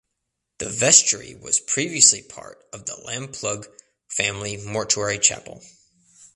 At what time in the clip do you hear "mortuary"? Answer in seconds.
4.57-5.19